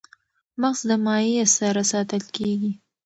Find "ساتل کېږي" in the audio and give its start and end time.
1.91-2.71